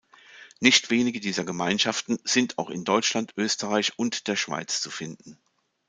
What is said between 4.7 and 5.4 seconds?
zu finden.